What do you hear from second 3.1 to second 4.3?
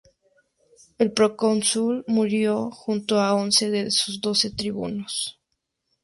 a once de sus